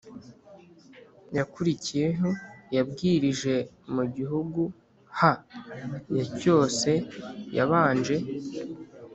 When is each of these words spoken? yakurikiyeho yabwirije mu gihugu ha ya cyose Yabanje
yakurikiyeho 1.37 2.29
yabwirije 2.75 3.55
mu 3.93 4.03
gihugu 4.15 4.61
ha 5.17 5.31
ya 6.17 6.25
cyose 6.39 6.89
Yabanje 7.57 8.15